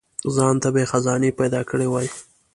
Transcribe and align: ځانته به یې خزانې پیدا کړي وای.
ځانته 0.35 0.67
به 0.73 0.79
یې 0.81 0.89
خزانې 0.91 1.31
پیدا 1.39 1.61
کړي 1.69 1.87
وای. 1.89 2.07